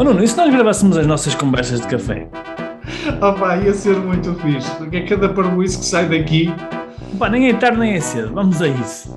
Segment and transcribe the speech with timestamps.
[0.00, 2.26] Oh Nuno, e se nós gravássemos as nossas conversas de café?
[3.20, 6.48] Oh pá, ia ser muito fixe, porque é cada parboice que sai daqui.
[7.18, 9.14] Pá, nem é tarde nem é cedo, vamos a isso.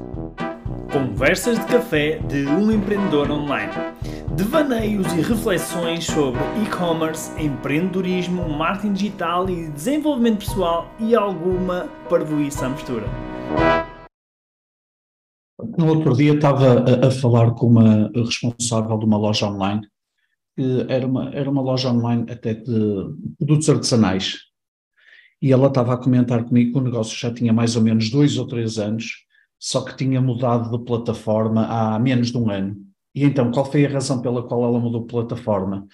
[0.92, 3.72] Conversas de café de um empreendedor online.
[4.36, 12.70] Devaneios e reflexões sobre e-commerce, empreendedorismo, marketing digital e desenvolvimento pessoal e alguma parvoíça à
[12.70, 13.06] mistura.
[15.78, 19.88] No outro dia estava a, a falar com uma responsável de uma loja online
[20.56, 22.72] que era uma, era uma loja online até de
[23.38, 24.38] produtos artesanais.
[25.42, 28.38] E ela estava a comentar comigo que o negócio já tinha mais ou menos dois
[28.38, 29.26] ou três anos,
[29.60, 32.76] só que tinha mudado de plataforma há menos de um ano.
[33.16, 35.86] E então, qual foi a razão pela qual ela mudou de plataforma?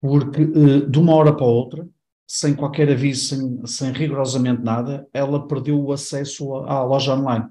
[0.00, 1.88] Porque eh, de uma hora para outra,
[2.26, 7.46] sem qualquer aviso, sem, sem rigorosamente nada, ela perdeu o acesso à loja online.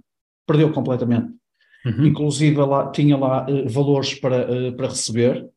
[0.45, 1.31] Perdeu completamente.
[1.85, 2.05] Uhum.
[2.07, 5.47] Inclusive, lá, tinha lá uh, valores para, uh, para receber,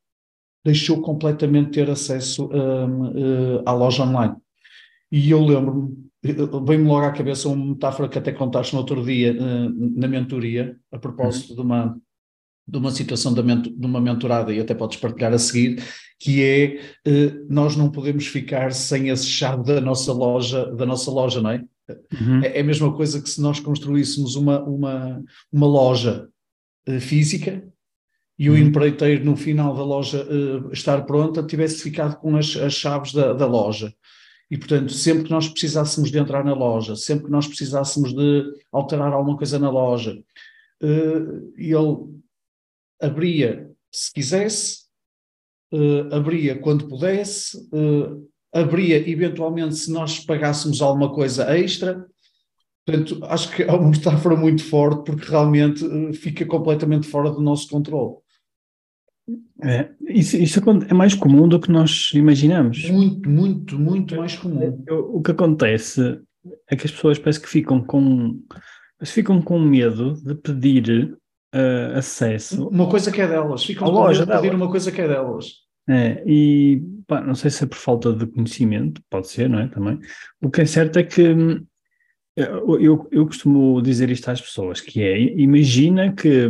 [0.65, 4.35] deixou completamente ter acesso um, uh, à loja online.
[5.13, 5.95] E eu lembro-me,
[6.67, 10.77] vem-me logo à cabeça uma metáfora que até contaste no outro dia uh, na mentoria,
[10.91, 11.57] a propósito uhum.
[11.57, 12.01] de uma
[12.67, 13.43] de uma situação de,
[13.77, 15.85] uma mentorada, e até podes partilhar a seguir,
[16.19, 16.81] que é
[17.47, 21.63] nós não podemos ficar sem a chave da nossa loja, da nossa loja, não é?
[21.91, 22.43] Uhum.
[22.43, 25.23] É, é a mesma coisa que se nós construíssemos uma, uma,
[25.53, 26.27] uma loja
[27.01, 27.63] física,
[28.39, 28.59] e o hum.
[28.59, 33.33] empreiteiro no final da loja uh, estar pronta tivesse ficado com as, as chaves da,
[33.33, 33.95] da, loja.
[34.51, 38.45] E, portanto, sempre que nós precisássemos de entrar na loja, sempre que nós precisássemos de
[38.73, 40.21] alterar alguma coisa na loja,
[40.83, 42.23] uh, ele
[43.01, 44.85] abria se quisesse,
[45.73, 47.57] uh, abria quando pudesse,
[48.53, 52.05] abria eventualmente se nós pagássemos alguma coisa extra,
[52.87, 55.83] Portanto, acho que é uma metáfora muito forte porque realmente
[56.13, 58.17] fica completamente fora do nosso controle.
[59.63, 62.89] É, isso, isso é mais comum do que nós imaginamos.
[62.91, 64.85] Muito, muito, muito mais comum.
[64.91, 66.21] O, o que acontece
[66.69, 68.39] é que as pessoas parece que ficam com
[69.03, 71.17] ficam com medo de pedir
[71.55, 72.69] uh, acesso.
[72.69, 75.65] Uma coisa que é delas, ficam com medo de pedir uma coisa que é delas.
[75.89, 79.69] É, e pá, não sei se é por falta de conhecimento, pode ser, não é?
[79.69, 79.99] Também.
[80.41, 81.21] O que é certo é que
[82.37, 86.49] eu, eu, eu costumo dizer isto às pessoas, que é, imagina que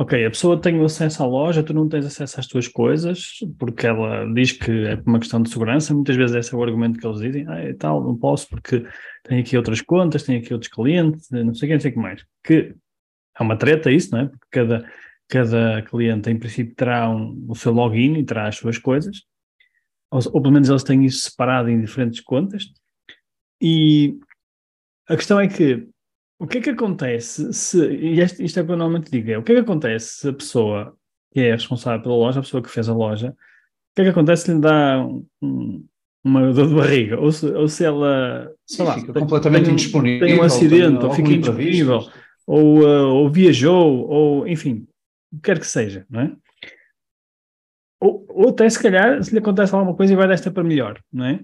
[0.00, 3.84] Ok, a pessoa tem acesso à loja, tu não tens acesso às tuas coisas, porque
[3.84, 7.00] ela diz que é por uma questão de segurança, muitas vezes esse é o argumento
[7.00, 8.86] que eles dizem, ah, é tal, não posso porque
[9.24, 11.94] tenho aqui outras contas, tenho aqui outros clientes, não sei o que, não sei o
[11.94, 12.24] que mais.
[12.44, 12.76] Que
[13.36, 14.26] é uma treta isso, não é?
[14.28, 14.88] Porque cada,
[15.26, 19.24] cada cliente, em princípio, terá um, o seu login e terá as suas coisas,
[20.12, 22.66] ou, ou pelo menos eles têm isso separado em diferentes contas,
[23.60, 24.16] e
[25.08, 25.88] a questão é que
[26.38, 29.30] o que é que acontece se, e isto, isto é o que eu normalmente digo,
[29.30, 30.96] é o que é que acontece se a pessoa
[31.32, 33.34] que é responsável pela loja, a pessoa que fez a loja, o
[33.96, 35.04] que é que acontece se lhe dá
[35.42, 35.84] um,
[36.24, 40.26] uma dor de barriga, ou se, ou se ela, sei lá, fica completamente tem, indisponível,
[40.26, 42.00] tem um acidente, ou fica indisponível,
[42.46, 44.86] ou, uh, ou viajou, ou enfim,
[45.32, 46.36] o que quer que seja, não é?
[48.00, 51.00] Ou, ou até se calhar se lhe acontece alguma coisa e vai desta para melhor,
[51.12, 51.40] não é?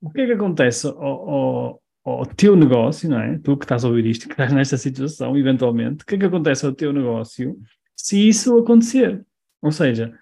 [0.00, 3.38] O que é que acontece ao, ao, ao teu negócio, não é?
[3.38, 6.24] Tu que estás a ouvir isto, que estás nesta situação, eventualmente, o que é que
[6.24, 7.58] acontece ao teu negócio
[7.96, 9.24] se isso acontecer?
[9.60, 10.16] Ou seja,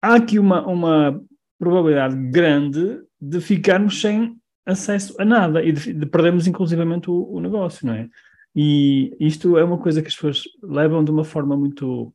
[0.00, 1.22] há aqui uma, uma
[1.58, 7.40] probabilidade grande de ficarmos sem acesso a nada e de, de perdermos inclusivamente o, o,
[7.40, 8.08] negócio, não é?
[8.56, 12.12] E isto é uma coisa que as pessoas levam de uma forma muito,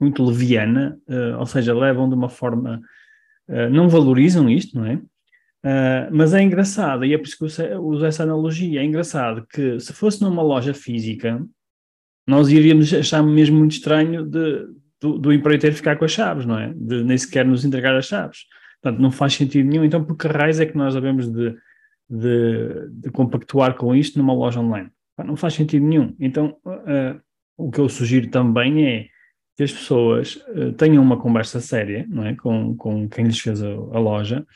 [0.00, 2.80] muito leviana, uh, ou seja, levam de uma forma,
[3.48, 5.00] uh, não valorizam isto, não é?
[5.64, 8.80] Uh, mas é engraçado, e é por isso que eu uso essa analogia.
[8.80, 11.44] É engraçado que se fosse numa loja física,
[12.26, 14.66] nós iríamos achar mesmo muito estranho de,
[15.00, 16.72] do, do empreiteiro ficar com as chaves, não é?
[16.74, 18.40] De nem sequer nos entregar as chaves.
[18.80, 19.84] Portanto, não faz sentido nenhum.
[19.84, 21.56] Então, por que raiz é que nós devemos de,
[22.08, 24.90] de, de compactuar com isto numa loja online?
[25.24, 26.14] Não faz sentido nenhum.
[26.20, 27.20] Então, uh,
[27.56, 29.08] o que eu sugiro também é
[29.56, 32.36] que as pessoas uh, tenham uma conversa séria não é?
[32.36, 34.46] com, com quem lhes fez a, a loja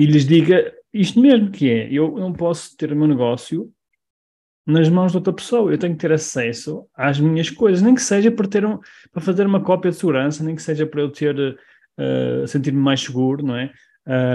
[0.00, 3.70] e lhes diga isto mesmo, que é, eu não posso ter o meu negócio
[4.66, 8.00] nas mãos de outra pessoa, eu tenho que ter acesso às minhas coisas, nem que
[8.00, 8.78] seja para, ter um,
[9.12, 13.02] para fazer uma cópia de segurança, nem que seja para eu ter, uh, sentir-me mais
[13.02, 13.70] seguro, não é?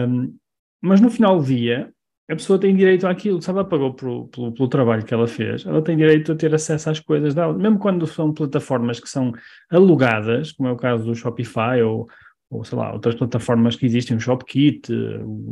[0.08, 0.38] Um,
[0.80, 1.92] mas no final do dia,
[2.30, 5.82] a pessoa tem direito àquilo, se ela pagou pelo, pelo, trabalho que ela fez, ela
[5.82, 9.34] tem direito a ter acesso às coisas dela, mesmo quando são plataformas que são
[9.72, 12.08] alugadas, como é o caso do Shopify ou,
[12.50, 14.92] ou sei lá, outras plataformas que existem, o ShopKit,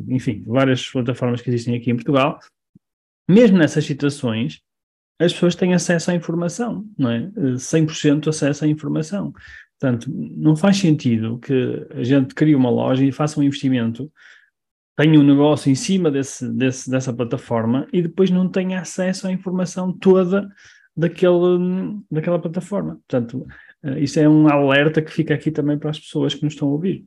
[0.07, 2.39] enfim, várias plataformas que existem aqui em Portugal,
[3.27, 4.61] mesmo nessas situações,
[5.19, 7.31] as pessoas têm acesso à informação, não é?
[7.55, 9.33] 100% acesso à informação.
[9.79, 14.11] Portanto, não faz sentido que a gente crie uma loja e faça um investimento,
[14.95, 19.31] tenha um negócio em cima desse, desse, dessa plataforma e depois não tenha acesso à
[19.31, 20.47] informação toda
[20.95, 22.99] daquele, daquela plataforma.
[23.07, 23.45] Portanto,
[23.83, 26.67] uh, isso é um alerta que fica aqui também para as pessoas que nos estão
[26.69, 27.05] a ouvir.